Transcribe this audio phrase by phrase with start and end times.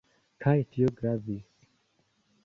[0.45, 1.67] Kaj tio gravis.